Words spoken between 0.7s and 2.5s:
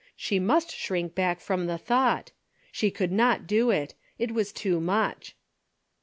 shrink back from the thought.